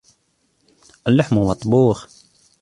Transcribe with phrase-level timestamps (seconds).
[1.07, 2.07] اللحم مطبوخ.